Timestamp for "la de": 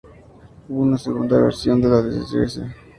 1.83-2.21